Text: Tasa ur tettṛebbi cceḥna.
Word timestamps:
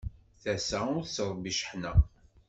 Tasa 0.41 0.79
ur 0.95 1.03
tettṛebbi 1.05 1.51
cceḥna. 1.55 1.93